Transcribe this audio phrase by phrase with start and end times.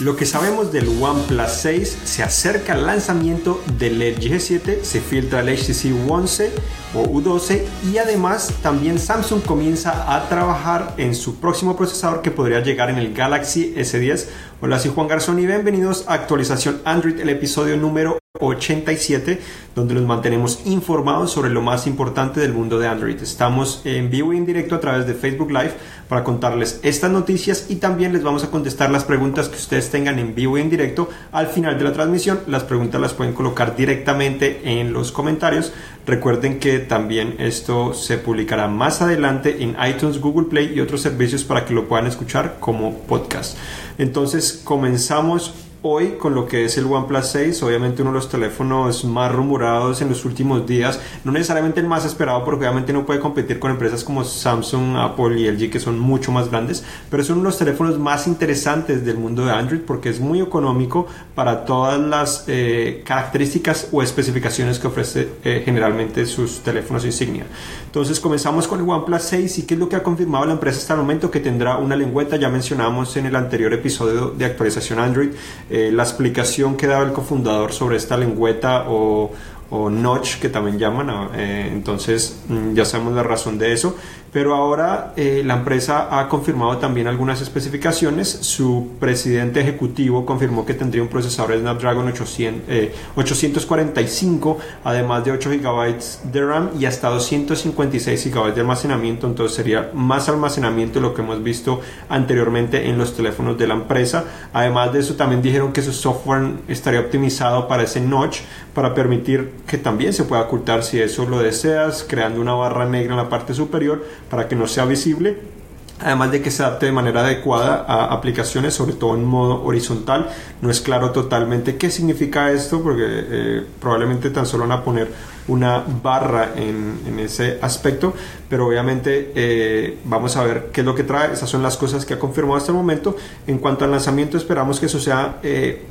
[0.00, 5.40] Lo que sabemos del OnePlus 6 se acerca al lanzamiento del LG G7, se filtra
[5.40, 6.52] el HTC 11
[6.94, 12.60] o U12 y además también Samsung comienza a trabajar en su próximo procesador que podría
[12.60, 14.26] llegar en el Galaxy S10.
[14.58, 19.38] Hola, soy Juan Garzón y bienvenidos a Actualización Android, el episodio número 87,
[19.74, 23.20] donde nos mantenemos informados sobre lo más importante del mundo de Android.
[23.20, 25.74] Estamos en vivo y en directo a través de Facebook Live
[26.08, 30.18] para contarles estas noticias y también les vamos a contestar las preguntas que ustedes tengan
[30.18, 32.40] en vivo y en directo al final de la transmisión.
[32.46, 35.72] Las preguntas las pueden colocar directamente en los comentarios.
[36.06, 41.42] Recuerden que también esto se publicará más adelante en iTunes, Google Play y otros servicios
[41.42, 43.58] para que lo puedan escuchar como podcast.
[43.98, 49.04] Entonces comenzamos hoy con lo que es el OnePlus 6, obviamente uno de los teléfonos
[49.04, 53.20] más rumorados en los últimos días, no necesariamente el más esperado porque obviamente no puede
[53.20, 57.30] competir con empresas como Samsung, Apple y LG que son mucho más grandes, pero es
[57.30, 61.64] uno de los teléfonos más interesantes del mundo de Android porque es muy económico para
[61.64, 67.46] todas las eh, características o especificaciones que ofrece eh, generalmente sus teléfonos insignia.
[67.84, 70.78] Entonces comenzamos con el OnePlus 6 y qué es lo que ha confirmado la empresa
[70.78, 74.98] hasta el momento que tendrá una lengüeta, ya mencionamos en el anterior episodio de actualización
[74.98, 75.30] Android.
[75.68, 79.32] Eh, la explicación que daba el cofundador sobre esta lengüeta o,
[79.70, 83.96] o notch que también llaman, eh, entonces mm, ya sabemos la razón de eso
[84.32, 88.28] pero ahora eh, la empresa ha confirmado también algunas especificaciones.
[88.28, 95.50] Su presidente ejecutivo confirmó que tendría un procesador Snapdragon 800, 845, eh, además de 8
[95.50, 99.26] GB de RAM y hasta 256 GB de almacenamiento.
[99.26, 103.74] Entonces sería más almacenamiento de lo que hemos visto anteriormente en los teléfonos de la
[103.74, 104.24] empresa.
[104.52, 108.40] Además de eso, también dijeron que su software estaría optimizado para ese notch
[108.74, 113.12] para permitir que también se pueda ocultar si eso lo deseas, creando una barra negra
[113.12, 115.56] en la parte superior para que no sea visible
[116.00, 120.28] además de que se adapte de manera adecuada a aplicaciones, sobre todo en modo horizontal.
[120.60, 125.10] No es claro totalmente qué significa esto, porque eh, probablemente tan solo van a poner
[125.48, 128.12] una barra en, ese aspecto,
[128.48, 131.32] pero obviamente eh, vamos a ver qué es lo que trae.
[131.32, 133.16] Esas son las cosas que ha confirmado hasta el momento.
[133.46, 135.82] En cuanto al lanzamiento, esperamos que eso sea eh,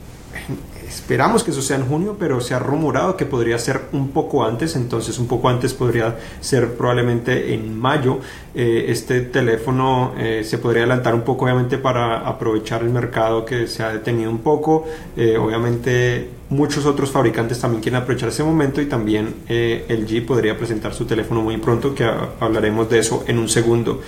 [0.87, 4.45] Esperamos que eso sea en junio, pero se ha rumorado que podría ser un poco
[4.45, 8.19] antes, entonces un poco antes podría ser probablemente en mayo.
[8.53, 13.67] Eh, este teléfono eh, se podría adelantar un poco, obviamente, para aprovechar el mercado que
[13.67, 14.85] se ha detenido un poco.
[15.17, 20.93] Eh, obviamente, muchos otros fabricantes también quieren aprovechar ese momento y también LG podría presentar
[20.93, 22.09] su teléfono muy pronto, que
[22.39, 24.01] hablaremos de eso en un segundo.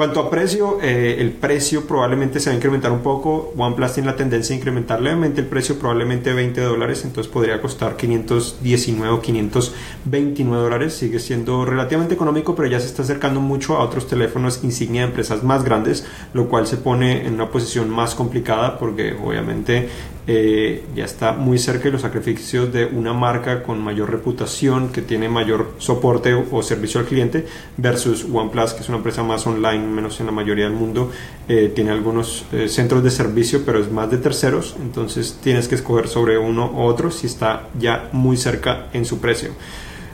[0.00, 3.52] Cuanto a precio, eh, el precio probablemente se va a incrementar un poco.
[3.54, 7.98] OnePlus tiene la tendencia a incrementar levemente el precio, probablemente 20 dólares, entonces podría costar
[7.98, 10.94] 519 o 529 dólares.
[10.94, 15.08] Sigue siendo relativamente económico, pero ya se está acercando mucho a otros teléfonos insignia de
[15.08, 19.90] empresas más grandes, lo cual se pone en una posición más complicada porque obviamente
[20.32, 25.02] eh, ya está muy cerca de los sacrificios de una marca con mayor reputación, que
[25.02, 27.46] tiene mayor soporte o, servicio al cliente,
[27.76, 31.10] versus OnePlus, que es una empresa más online, menos en la mayoría del mundo,
[31.48, 35.74] eh, tiene algunos eh, centros de servicio, pero es más de terceros, entonces tienes que
[35.74, 39.50] escoger sobre uno u otro si está ya muy cerca en su precio.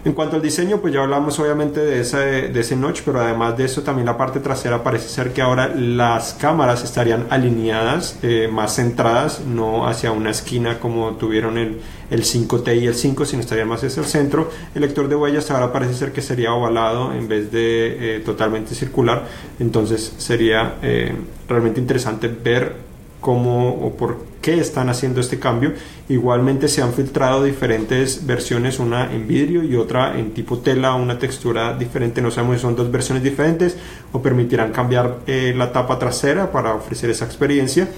[0.06, 3.82] En cuanto al diseño, pues ya hablamos obviamente de ese, notch, pero además de eso
[3.82, 9.40] también la parte trasera parece ser que ahora las cámaras estarían alineadas, eh, más centradas,
[9.40, 13.82] no hacia una esquina como tuvieron el, el 5T y el 5, sino estarían más
[13.82, 14.48] hacia el centro.
[14.76, 18.76] El lector de huellas ahora parece ser que sería ovalado en vez de eh, totalmente
[18.76, 19.24] circular,
[19.58, 21.16] entonces sería eh,
[21.48, 22.85] realmente interesante ver
[23.26, 25.72] cómo o por qué están haciendo este cambio.
[26.08, 31.18] Igualmente se han filtrado diferentes versiones, una en vidrio y otra en tipo tela, una
[31.18, 32.22] textura diferente.
[32.22, 33.76] No sabemos si son dos versiones diferentes
[34.12, 37.88] o permitirán cambiar eh, la tapa trasera para ofrecer esa experiencia.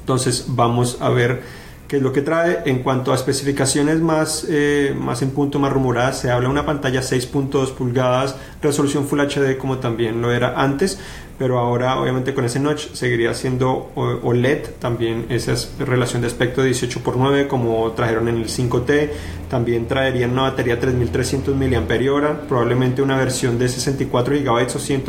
[0.00, 1.40] Entonces vamos a ver
[1.88, 2.58] qué es lo que trae.
[2.66, 6.66] En cuanto a especificaciones más, eh, más en punto, más rumoradas, se habla de una
[6.66, 10.98] pantalla 6.2 pulgadas, resolución Full HD como también lo era antes,
[11.40, 16.62] pero ahora obviamente con ese notch seguiría siendo OLED, también esa es relación de aspecto
[16.62, 19.08] 18 x 9 como trajeron en el 5T,
[19.48, 25.02] también traerían una batería 3300 mAh, probablemente una versión de 64 GB o 100,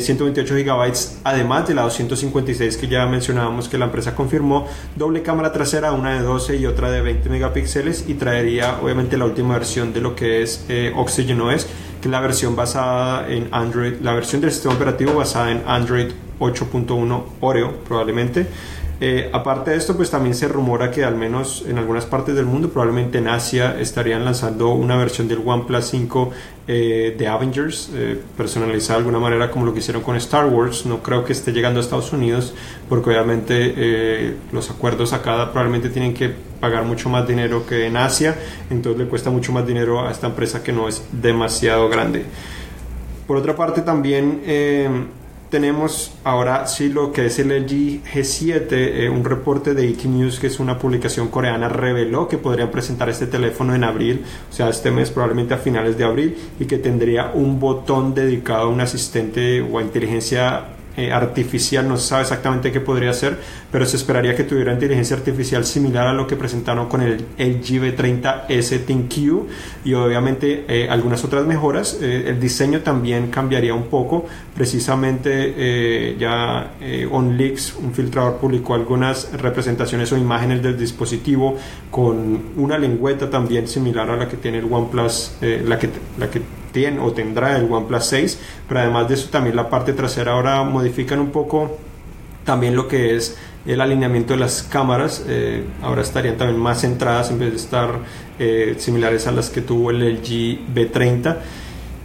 [0.00, 0.92] 128 GB,
[1.24, 4.66] además de la 256 que ya mencionábamos que la empresa confirmó,
[4.96, 9.26] doble cámara trasera, una de 12 y otra de 20 megapíxeles y traería obviamente la
[9.26, 11.66] última versión de lo que es eh, Oxygen OS
[12.08, 16.08] la versión basada en Android, la versión del sistema operativo basada en Android
[16.38, 18.46] 8.1 Oreo probablemente.
[19.00, 22.46] Eh, aparte de esto, pues también se rumora que al menos en algunas partes del
[22.46, 26.30] mundo, probablemente en Asia, estarían lanzando una versión del OnePlus 5
[26.68, 30.86] eh, de Avengers, eh, personalizada de alguna manera como lo que hicieron con Star Wars.
[30.86, 32.54] No creo que esté llegando a Estados Unidos,
[32.88, 38.36] porque obviamente los acuerdos acá probablemente tienen que pagar mucho más dinero que en Asia,
[38.70, 42.24] entonces le cuesta mucho más dinero a esta empresa que no es demasiado grande.
[43.26, 44.42] Por otra parte, también
[45.54, 50.40] tenemos ahora sí lo que es el LG G7, eh, un reporte de ET News,
[50.40, 54.68] que es una publicación coreana, reveló que podrían presentar este teléfono en abril, o sea,
[54.68, 58.80] este mes probablemente a finales de abril, y que tendría un botón dedicado a un
[58.80, 63.36] asistente o a inteligencia eh, artificial, no se sabe exactamente qué podría ser,
[63.72, 67.96] pero se esperaría que tuviera inteligencia artificial similar a lo que presentaron con el LG
[67.96, 69.16] V30S ThinQ
[69.84, 71.98] y obviamente eh, algunas otras mejoras.
[72.00, 76.74] Eh, el diseño también cambiaría un poco, precisamente ya
[77.10, 81.56] OnLeaks, un filtrador, publicó algunas representaciones o imágenes del dispositivo
[81.90, 86.63] con una lengüeta también similar a la que tiene el OnePlus, la que, la que
[87.00, 91.20] o tendrá el OnePlus 6, pero además de eso también la parte trasera ahora modifican
[91.20, 91.78] un poco
[92.44, 93.36] también lo que es
[93.66, 97.98] el alineamiento de las cámaras, eh, ahora estarían también más centradas en vez de estar
[98.38, 101.36] eh, similares a las que tuvo el LG B30.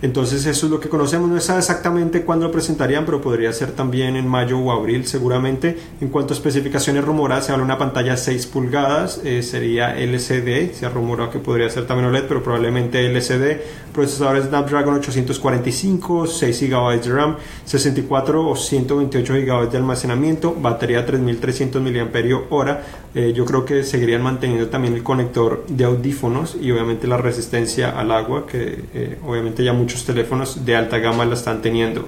[0.02, 3.72] Entonces eso es lo que conocemos, no es exactamente cuándo lo presentarían, pero podría ser
[3.72, 5.78] también en mayo o abril seguramente.
[6.00, 10.74] En cuanto a especificaciones rumoradas, se habla de una pantalla 6 pulgadas, eh, sería LCD,
[10.74, 13.62] se ha rumorado que podría ser también OLED, pero probablemente LCD.
[13.94, 17.36] Procesador Snapdragon 845, 6 GB de RAM,
[17.66, 22.80] 64 o 128 GB de almacenamiento, batería 3300 mAh.
[23.16, 27.90] Eh, yo creo que seguirían manteniendo también el conector de audífonos y obviamente la resistencia
[27.90, 32.08] al agua, que eh, obviamente ya muchos teléfonos de alta gama la están teniendo.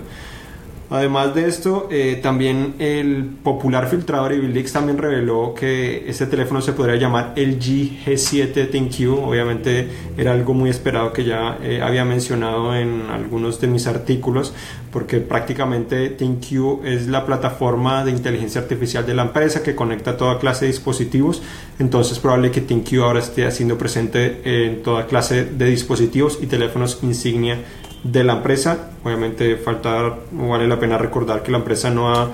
[0.92, 6.74] Además de esto, eh, también el popular filtrador Evilix también reveló que este teléfono se
[6.74, 9.26] podría llamar LG G7 ThinQ.
[9.26, 14.54] Obviamente era algo muy esperado que ya eh, había mencionado en algunos de mis artículos,
[14.92, 20.40] porque prácticamente ThinQ es la plataforma de inteligencia artificial de la empresa que conecta toda
[20.40, 21.42] clase de dispositivos.
[21.80, 27.00] Entonces, probable que ThinQ ahora esté haciendo presente en toda clase de dispositivos y teléfonos
[27.02, 27.60] insignia
[28.04, 28.92] de la empresa.
[29.04, 32.32] Obviamente falta, vale la pena recordar que la empresa no ha,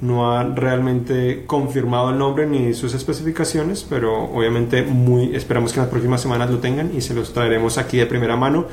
[0.00, 5.84] no ha realmente confirmado el nombre ni sus especificaciones, pero obviamente muy esperamos que en
[5.84, 8.66] las próximas semanas lo tengan y se los traeremos aquí de primera mano.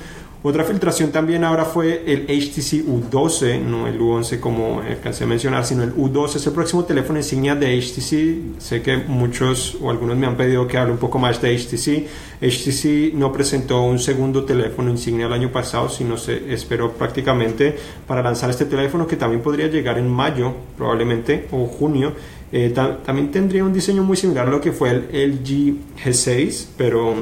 [0.47, 5.65] Otra filtración también ahora fue el HTC U12, no el U11 como alcancé a mencionar,
[5.65, 8.61] sino el U12 es el próximo teléfono insignia de HTC.
[8.61, 12.05] Sé que muchos o algunos me han pedido que hable un poco más de HTC.
[12.43, 17.75] HTC no presentó un segundo teléfono insignia el año pasado, sino se esperó prácticamente
[18.05, 22.13] para lanzar este teléfono que también podría llegar en mayo probablemente o junio.
[22.51, 22.69] Eh,
[23.03, 27.15] también tendría un diseño muy similar a lo que fue el LG G6, pero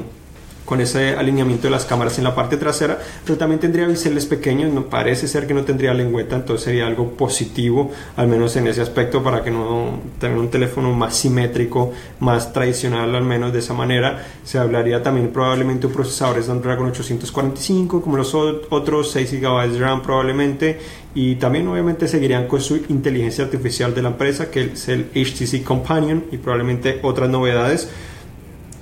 [0.65, 4.74] con ese alineamiento de las cámaras en la parte trasera, pero también tendría biseles pequeños,
[4.74, 8.81] no parece ser que no tendría lengüeta, entonces sería algo positivo, al menos en ese
[8.81, 13.74] aspecto, para que no tenga un teléfono más simétrico, más tradicional, al menos de esa
[13.74, 14.25] manera.
[14.44, 20.01] Se hablaría también probablemente de procesadores Snapdragon 845, como los otros 6 GB de RAM
[20.01, 20.80] probablemente,
[21.15, 25.63] y también obviamente seguirían con su inteligencia artificial de la empresa, que es el HTC
[25.63, 27.89] Companion, y probablemente otras novedades.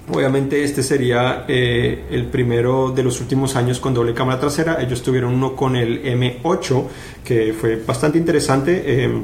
[0.10, 4.82] Obviamente este sería eh, el primero de los últimos años con doble cámara trasera.
[4.82, 6.86] Ellos tuvieron uno con el M8
[7.24, 8.84] que fue bastante interesante.
[8.86, 9.24] Eh,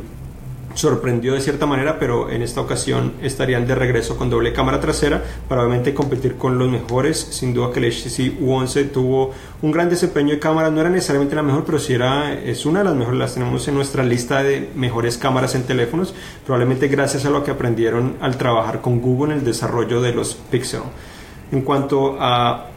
[0.77, 5.23] sorprendió de cierta manera, pero en esta ocasión estarían de regreso con doble cámara trasera
[5.49, 7.17] para obviamente competir con los mejores.
[7.17, 9.31] Sin duda que el HTC U11 tuvo
[9.63, 12.79] un gran desempeño de cámara, no era necesariamente la mejor, pero sí era, es una
[12.79, 16.13] de las mejores, las tenemos en nuestra lista de mejores cámaras en teléfonos,
[16.45, 20.35] probablemente gracias a lo que aprendieron al trabajar con Google en el desarrollo de los
[20.51, 20.81] Pixel.
[21.51, 22.67] En cuanto a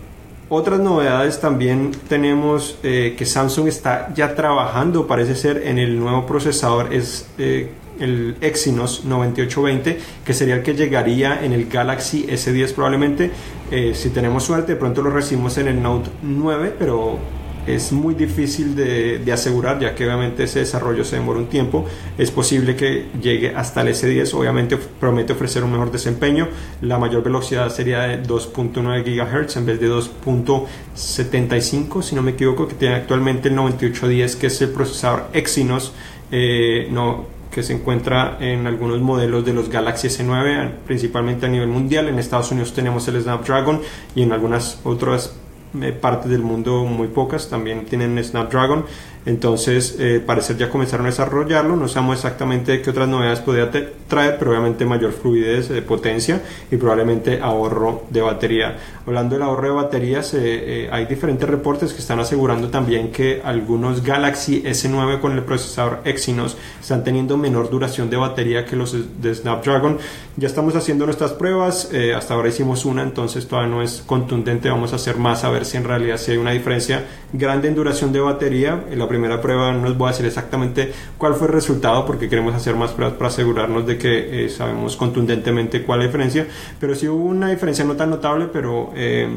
[0.49, 6.27] otras novedades también tenemos eh, que Samsung está ya trabajando, parece ser, en el nuevo
[6.27, 6.93] procesador.
[6.93, 13.31] Es eh, el Exynos 9820, que sería el que llegaría en el Galaxy S10 probablemente.
[13.71, 17.19] Eh, si tenemos suerte, de pronto lo recibimos en el Note 9, pero
[17.67, 21.85] es muy difícil de, asegurar, ya que obviamente ese desarrollo se demora un tiempo.
[22.19, 26.49] Es posible que llegue hasta el S10, obviamente promete ofrecer un mejor desempeño.
[26.83, 32.67] La mayor velocidad sería de 2.9 GHz en vez de 2.75, si no me equivoco,
[32.67, 35.93] que tiene actualmente el 9810, que es el procesador Exynos.
[36.33, 41.69] Eh, no, que se encuentra en algunos modelos de los Galaxy S9, principalmente a nivel
[41.69, 42.09] mundial.
[42.09, 43.81] En Estados Unidos tenemos el Snapdragon
[44.15, 45.35] y en algunas otras
[45.81, 48.85] eh, partes del mundo, muy pocas, también tienen Snapdragon.
[49.27, 51.77] Entonces, eh, parece ya comenzaron a desarrollarlo.
[51.77, 53.71] No sabemos exactamente qué otras novedades podría
[54.09, 58.79] traer, pero obviamente mayor fluidez de potencia y probablemente ahorro de batería.
[59.07, 63.43] Hablando del ahorro de baterías, eh, eh, hay diferentes reportes que están asegurando también que
[63.45, 68.97] algunos Galaxy S9 con el procesador Exynos están teniendo menor duración de batería que los
[69.21, 69.99] de Snapdragon.
[70.37, 71.91] Ya estamos haciendo nuestras pruebas.
[72.17, 74.71] hasta ahora hicimos una, entonces todavía no es contundente.
[74.71, 77.75] Vamos a hacer más a ver si en realidad si hay una diferencia grande en
[77.75, 78.85] duración de batería.
[78.91, 82.31] En la primera prueba no les voy a decir exactamente cuál fue el resultado porque
[82.31, 86.47] queremos hacer más pruebas para asegurarnos de que eh, sabemos contundentemente cuál es la diferencia,
[86.79, 89.29] pero sí hubo una diferencia no tan notable, pero eh,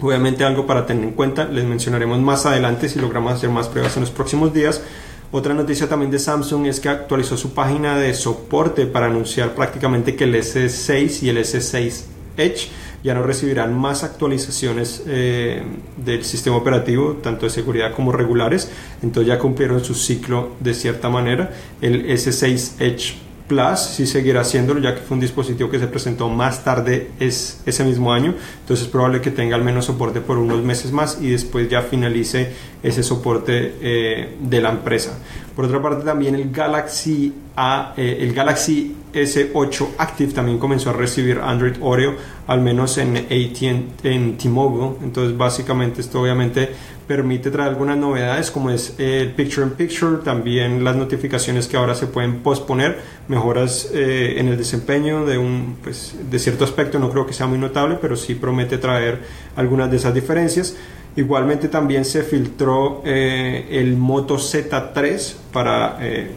[0.00, 3.96] obviamente algo para tener en cuenta, les mencionaremos más adelante si logramos hacer más pruebas
[3.96, 4.82] en los próximos días.
[5.30, 10.16] Otra noticia también de Samsung es que actualizó su página de soporte para anunciar prácticamente
[10.16, 12.04] que el S6 y el S6
[12.36, 12.68] Edge
[13.02, 15.62] ya no recibirán más actualizaciones eh,
[15.96, 18.70] del sistema operativo, tanto de seguridad como regulares.
[19.02, 21.50] Entonces ya cumplieron su ciclo de cierta manera.
[21.80, 23.14] El S6 Edge
[23.48, 27.60] Plus sí seguirá haciéndolo, ya que fue un dispositivo que se presentó más tarde es,
[27.66, 28.34] ese mismo año.
[28.60, 31.82] Entonces es probable que tenga al menos soporte por unos meses más y después ya
[31.82, 35.18] finalice ese soporte eh, de la empresa.
[35.56, 40.92] Por otra parte, también el Galaxy, A, eh, el Galaxy S8 Active también comenzó a
[40.92, 42.14] recibir Android Oreo,
[42.46, 44.98] al menos en en T-Mobile.
[45.02, 46.70] Entonces, básicamente, esto obviamente
[47.06, 51.94] permite traer algunas novedades, como es el Picture in Picture, también las notificaciones que ahora
[51.94, 56.98] se pueden posponer, mejoras eh, en el desempeño de, un, pues, de cierto aspecto.
[56.98, 59.20] No creo que sea muy notable, pero sí promete traer
[59.56, 60.76] algunas de esas diferencias.
[61.14, 66.30] Igualmente también se filtró eh, el Moto Z3 para, eh,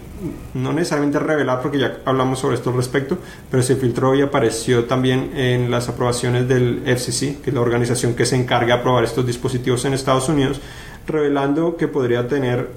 [0.54, 3.18] no necesariamente revelar porque ya hablamos sobre esto al respecto,
[3.50, 8.16] pero se filtró y apareció también en las aprobaciones del FCC, que es la organización
[8.16, 10.60] que se encarga de aprobar estos dispositivos en Estados Unidos,
[11.08, 12.72] revelando que podría tener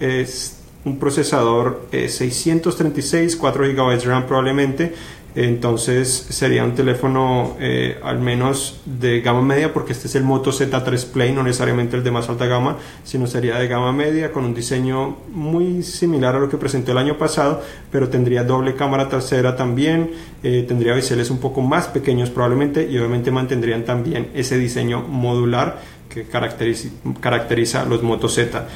[0.84, 4.94] un procesador 636, 4 GB de RAM probablemente,
[5.34, 10.50] entonces sería un teléfono eh, al menos de gama media porque este es el Moto
[10.50, 14.44] Z3 Play, no necesariamente el de más alta gama, sino sería de gama media con
[14.44, 19.08] un diseño muy similar a lo que presentó el año pasado, pero tendría doble cámara
[19.08, 20.10] trasera también,
[20.42, 25.80] eh, tendría biseles un poco más pequeños probablemente y obviamente mantendrían también ese diseño modular
[26.08, 26.88] que caracteriza,
[27.20, 28.66] caracteriza los Moto Z.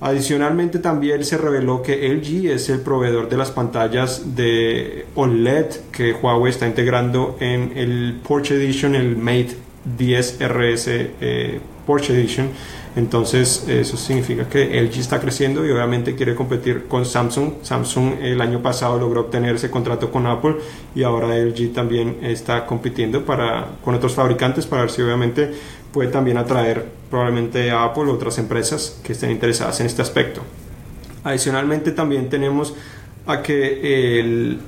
[0.00, 6.14] Adicionalmente también se reveló que LG es el proveedor de las pantallas de OLED que
[6.14, 9.56] Huawei está integrando en el Porsche Edition, el Mate
[9.98, 12.48] 10 RS eh, Porsche Edition.
[12.96, 17.62] Entonces eso significa que LG está creciendo y obviamente quiere competir con Samsung.
[17.62, 20.56] Samsung el año pasado logró obtener ese contrato con Apple
[20.94, 25.52] y ahora LG también está compitiendo para, con otros fabricantes para ver si obviamente
[25.92, 30.42] puede también atraer probablemente a Apple o otras empresas que estén interesadas en este aspecto.
[31.24, 32.74] Adicionalmente también tenemos
[33.26, 34.60] a que el,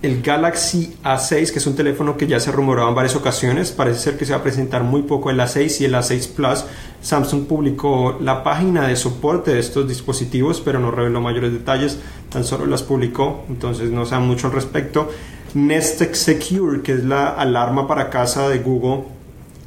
[0.00, 4.00] el Galaxy A6, que es un teléfono que ya se rumoraba en varias ocasiones, parece
[4.00, 6.64] ser que se va a presentar muy poco el A6 y el A6 Plus.
[7.02, 11.98] Samsung publicó la página de soporte de estos dispositivos, pero no reveló mayores detalles,
[12.30, 15.10] tan solo las publicó, entonces no sabe mucho al respecto.
[15.54, 19.17] Nest Secure, que es la alarma para casa de Google,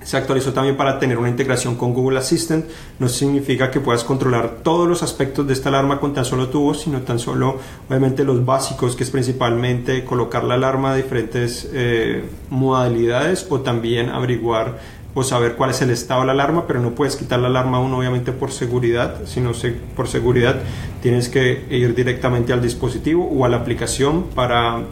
[0.03, 2.65] se actualizó también para tener una integración con Google Assistant.
[2.99, 6.61] No significa que puedas controlar todos los aspectos de esta alarma con tan solo tu
[6.61, 11.69] voz, sino tan solo, obviamente, los básicos, que es principalmente colocar la alarma a diferentes
[11.73, 14.79] eh, modalidades o también averiguar
[15.13, 17.79] o saber cuál es el estado de la alarma, pero no puedes quitar la alarma
[17.79, 19.51] uno obviamente por seguridad, sino
[19.95, 20.61] por seguridad
[21.01, 24.83] tienes que ir directamente al dispositivo o a la aplicación para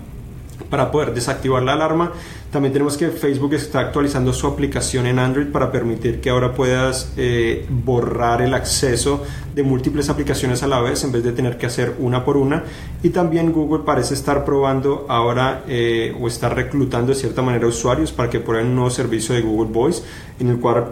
[0.69, 2.11] para poder desactivar la alarma.
[2.51, 7.13] También tenemos que Facebook está actualizando su aplicación en Android para permitir que ahora puedas
[7.15, 11.67] eh, borrar el acceso de múltiples aplicaciones a la vez en vez de tener que
[11.67, 12.63] hacer una por una.
[13.03, 18.11] Y también Google parece estar probando ahora eh, o está reclutando de cierta manera usuarios
[18.11, 20.01] para que prueben un nuevo servicio de Google Voice
[20.39, 20.87] en el cual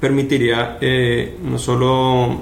[0.00, 2.40] permitiría eh, no solo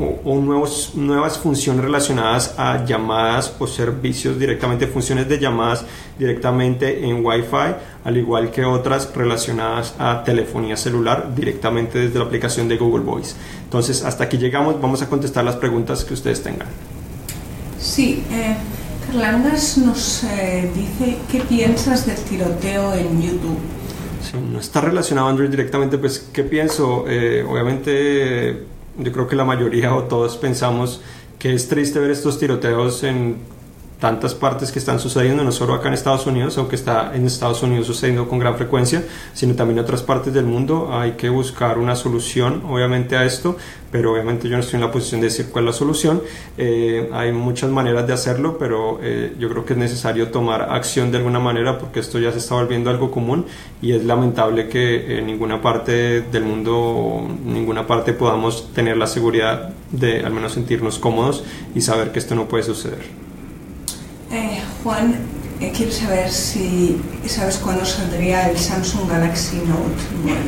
[0.00, 5.84] o, nuevos, nuevas funciones relacionadas a llamadas o servicios directamente, funciones de llamadas
[6.18, 12.68] directamente en Wi-Fi, al igual que otras relacionadas a telefonía celular directamente desde la aplicación
[12.68, 13.34] de Google Voice.
[13.64, 16.68] Entonces, hasta aquí llegamos, vamos a contestar las preguntas que ustedes tengan.
[17.78, 18.56] Sí, eh,
[19.06, 23.58] Carlangas nos eh, dice, ¿qué piensas del tiroteo en YouTube?
[24.22, 27.06] Si no está relacionado a Android directamente, pues, ¿qué pienso?
[27.08, 28.66] Eh, obviamente
[29.02, 31.00] yo creo que la mayoría o todos pensamos
[31.38, 33.36] que es triste ver estos tiroteos en
[34.00, 37.62] tantas partes que están sucediendo, no solo acá en Estados Unidos, aunque está en Estados
[37.62, 39.04] Unidos sucediendo con gran frecuencia,
[39.34, 40.88] sino también en otras partes del mundo.
[40.92, 43.56] Hay que buscar una solución, obviamente, a esto,
[43.92, 46.22] pero obviamente yo no estoy en la posición de decir cuál es la solución.
[46.56, 51.12] Eh, hay muchas maneras de hacerlo, pero eh, yo creo que es necesario tomar acción
[51.12, 53.44] de alguna manera porque esto ya se está volviendo algo común
[53.82, 59.74] y es lamentable que en ninguna parte del mundo, ninguna parte podamos tener la seguridad
[59.90, 63.29] de al menos sentirnos cómodos y saber que esto no puede suceder.
[64.32, 65.16] Eh, Juan,
[65.60, 70.40] eh, quiero saber si sabes cuándo saldría el Samsung Galaxy Note 9.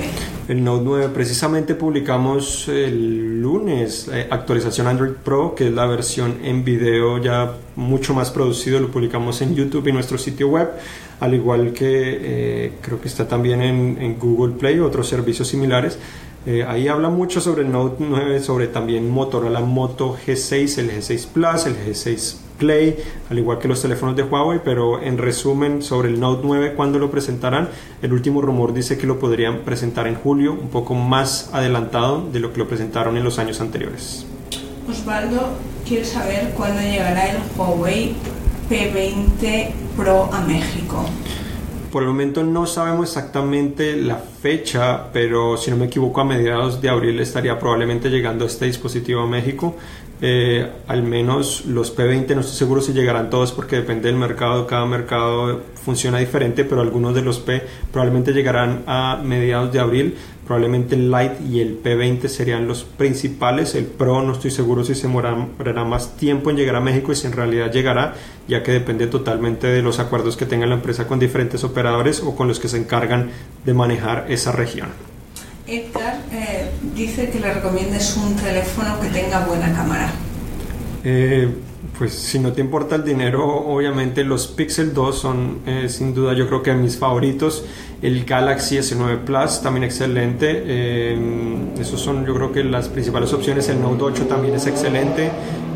[0.48, 6.38] El Note 9 precisamente publicamos el lunes eh, actualización Android Pro, que es la versión
[6.44, 10.70] en video ya mucho más producido, lo publicamos en YouTube y nuestro sitio web,
[11.18, 15.98] al igual que creo que está también en, en Google Play, otros servicios similares.
[16.44, 21.26] Eh, ahí habla mucho sobre el Note 9, sobre también Motorola Moto G6, el G6
[21.28, 22.96] Plus, el G6 Play,
[23.28, 27.00] al igual que los teléfonos de Huawei, pero en resumen sobre el Note 9, cuando
[27.00, 27.68] lo presentarán?
[28.00, 32.38] El último rumor dice que lo podrían presentar en julio, un poco más adelantado de
[32.38, 34.24] lo que lo presentaron en los años anteriores.
[34.88, 35.48] Osvaldo
[35.84, 38.14] quiere saber cuándo llegará el Huawei
[38.70, 41.04] P20 Pro a México.
[41.92, 46.80] Por el momento no sabemos exactamente la fecha, pero si no me equivoco a mediados
[46.80, 49.76] de abril estaría probablemente llegando este dispositivo a México.
[50.24, 54.68] Eh, al menos los P20 no estoy seguro si llegarán todos porque depende del mercado,
[54.68, 57.60] cada mercado funciona diferente, pero algunos de los P
[57.90, 60.14] probablemente llegarán a mediados de abril
[60.46, 63.74] probablemente el Lite y el P20 serían los principales.
[63.74, 67.16] El Pro no estoy seguro si se demorará más tiempo en llegar a México y
[67.16, 68.14] si en realidad llegará,
[68.48, 72.34] ya que depende totalmente de los acuerdos que tenga la empresa con diferentes operadores o
[72.34, 73.30] con los que se encargan
[73.64, 75.11] de manejar esa región.
[75.66, 80.10] Edgar eh, dice que le recomiendes un teléfono que tenga buena cámara.
[81.04, 81.48] Eh,
[81.98, 86.32] pues si no te importa el dinero, obviamente los Pixel 2 son eh, sin duda
[86.32, 87.64] yo creo que mis favoritos.
[88.00, 90.62] El Galaxy S9 Plus también excelente.
[90.66, 91.18] Eh,
[91.78, 93.68] esos son yo creo que las principales opciones.
[93.68, 95.30] El Note 8 también es excelente.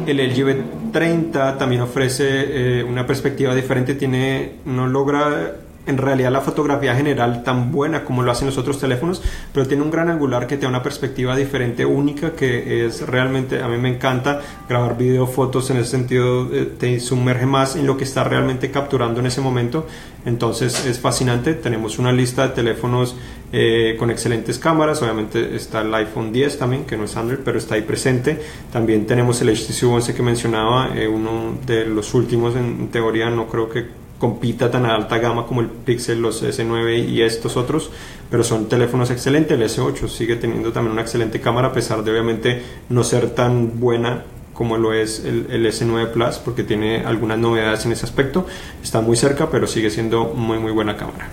[0.06, 3.94] El LG V30 también ofrece una perspectiva diferente.
[3.94, 8.78] Tiene, no logra en realidad la fotografía general tan buena como lo hacen los otros
[8.78, 13.06] teléfonos, pero tiene un gran angular que te da una perspectiva diferente, única, que es
[13.06, 17.76] realmente, a mí me encanta grabar video, fotos, en ese sentido eh, te sumerge más
[17.76, 19.86] en lo que está realmente capturando en ese momento,
[20.24, 23.16] entonces es fascinante, tenemos una lista de teléfonos
[23.52, 27.58] eh, con excelentes cámaras, obviamente está el iPhone 10 también, que no es Android, pero
[27.58, 28.40] está ahí presente,
[28.72, 33.46] también tenemos el HTC 11 que mencionaba, eh, uno de los últimos en teoría, no
[33.46, 37.90] creo que compita tan a alta gama como el Pixel, los S9 y estos otros,
[38.30, 39.58] pero son teléfonos excelentes.
[39.58, 43.78] El S8 sigue teniendo también una excelente cámara, a pesar de obviamente no ser tan
[43.78, 44.24] buena
[44.56, 48.46] como lo es el, S9 Plus, porque tiene algunas novedades en ese aspecto.
[48.82, 51.28] Está muy cerca, pero sigue siendo muy, muy buena cámara.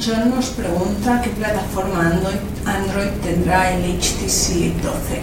[0.00, 2.12] John nos pregunta qué plataforma
[2.64, 5.22] Android, tendrá el HTC 12.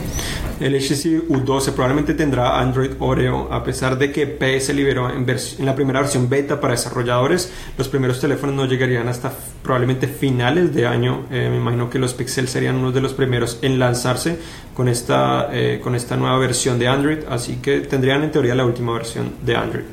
[0.61, 5.25] El HTC U12 probablemente tendrá Android Oreo, a pesar de que P se liberó en,
[5.65, 7.51] la primera versión beta para desarrolladores.
[7.79, 11.25] Los primeros teléfonos no llegarían hasta probablemente finales de año.
[11.31, 14.37] Eh, me imagino que los Pixel serían uno de los primeros en lanzarse
[14.75, 18.65] con esta, eh, con esta nueva versión de Android, así que tendrían en teoría la
[18.65, 19.85] última versión de Android.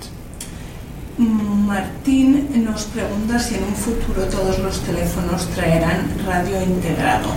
[1.18, 7.28] Martín nos pregunta si en un futuro todos los teléfonos traerán radio integrado.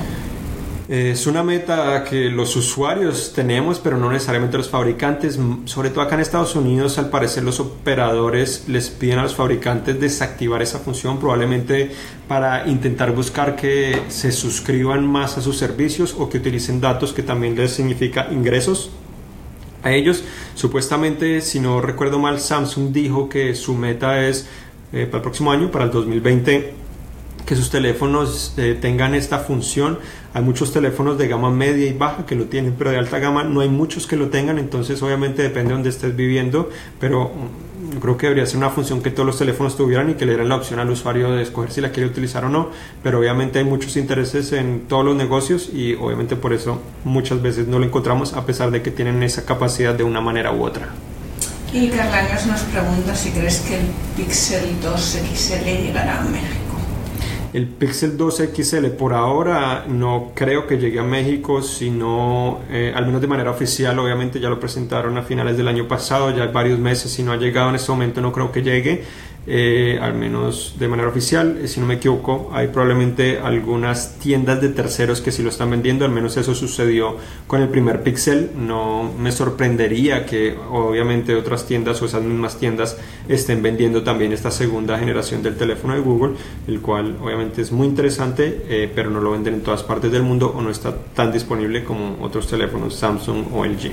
[0.91, 5.39] Es una meta que los usuarios tenemos, pero no necesariamente los fabricantes.
[5.63, 10.01] Sobre todo acá en Estados Unidos, al parecer los operadores les piden a los fabricantes
[10.01, 11.91] desactivar esa función, probablemente
[12.27, 17.23] para intentar buscar que se suscriban más a sus servicios o que utilicen datos que
[17.23, 18.91] también les significa ingresos
[19.83, 20.25] a ellos.
[20.55, 24.45] Supuestamente, si no recuerdo mal, Samsung dijo que su meta es
[24.91, 26.80] eh, para el próximo año, para el 2020,
[27.45, 29.99] que sus teléfonos eh, tengan esta función.
[30.33, 33.43] Hay muchos teléfonos de gama media y baja que lo tienen, pero de alta gama
[33.43, 37.99] no hay muchos que lo tengan, entonces obviamente depende de donde estés viviendo, pero mm,
[37.99, 40.47] creo que debería ser una función que todos los teléfonos tuvieran y que le dieran
[40.47, 42.69] la opción al usuario de escoger si la quiere utilizar o no,
[43.03, 47.67] pero obviamente hay muchos intereses en todos los negocios y obviamente por eso muchas veces
[47.67, 50.89] no lo encontramos a pesar de que tienen esa capacidad de una manera u otra.
[51.73, 53.85] Y Carlaños nos pregunta si crees que el
[54.17, 56.60] Pixel 2 XL llegará a México.
[57.53, 63.05] El Pixel 2 XL por ahora no creo que llegue a México, sino eh, al
[63.05, 63.99] menos de manera oficial.
[63.99, 67.11] Obviamente ya lo presentaron a finales del año pasado, ya varios meses.
[67.11, 69.03] Si no ha llegado en este momento, no creo que llegue.
[69.47, 71.57] Eh, al menos de manera oficial.
[71.61, 75.71] Eh, si no me equivoco, hay probablemente algunas tiendas de terceros que sí lo están
[75.71, 78.51] vendiendo, al menos eso sucedió con el primer Pixel.
[78.55, 84.51] No me sorprendería que obviamente otras tiendas o esas mismas tiendas estén vendiendo también esta
[84.51, 86.35] segunda generación del teléfono de Google,
[86.67, 90.23] el cual obviamente es muy interesante, eh, pero no lo venden en todas partes del
[90.23, 93.91] mundo o no está tan disponible como otros teléfonos Samsung o LG.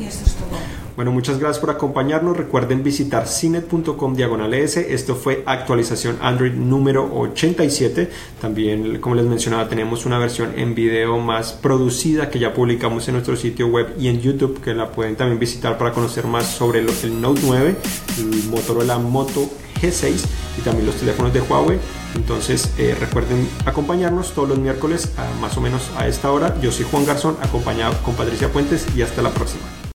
[0.00, 0.83] Y esto es todo.
[0.96, 2.36] Bueno, muchas gracias por acompañarnos.
[2.36, 4.54] Recuerden visitar cinet.com diagonal.
[4.54, 8.08] Esto fue actualización Android número 87.
[8.40, 13.14] También, como les mencionaba, tenemos una versión en video más producida que ya publicamos en
[13.14, 16.78] nuestro sitio web y en YouTube, que la pueden también visitar para conocer más sobre
[16.78, 17.76] el Note 9,
[18.18, 19.50] el Motorola Moto
[19.82, 20.24] G6
[20.58, 21.78] y también los teléfonos de Huawei.
[22.14, 26.54] Entonces eh, recuerden acompañarnos todos los miércoles a más o menos a esta hora.
[26.60, 29.64] Yo soy Juan Garzón, acompañado con Patricia Puentes y hasta la próxima.